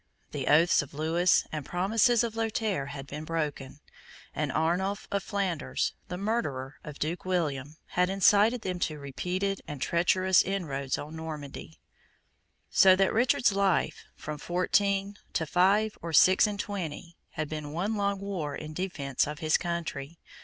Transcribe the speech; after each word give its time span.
The 0.31 0.47
oaths 0.47 0.81
of 0.81 0.95
Louis, 0.95 1.45
and 1.51 1.63
promises 1.63 2.23
of 2.23 2.35
Lothaire, 2.35 2.87
had 2.87 3.05
been 3.05 3.23
broken; 3.23 3.81
and 4.33 4.51
Arnulf 4.51 5.07
of 5.11 5.21
Flanders, 5.21 5.93
the 6.07 6.17
murderer 6.17 6.77
of 6.83 6.97
Duke 6.97 7.23
William, 7.23 7.77
had 7.89 8.09
incited 8.09 8.61
them 8.63 8.79
to 8.79 8.97
repeated 8.97 9.61
and 9.67 9.79
treacherous 9.79 10.41
inroads 10.41 10.97
on 10.97 11.15
Normandy; 11.15 11.79
so 12.71 12.95
that 12.95 13.13
Richard's 13.13 13.51
life, 13.51 14.03
from 14.15 14.39
fourteen 14.39 15.17
to 15.33 15.45
five 15.45 15.95
or 16.01 16.13
six 16.13 16.47
and 16.47 16.59
twenty, 16.59 17.15
had 17.33 17.47
been 17.47 17.71
one 17.71 17.93
long 17.95 18.19
war 18.19 18.55
in 18.55 18.73
defence 18.73 19.27
of 19.27 19.37
his 19.37 19.55
country. 19.55 20.17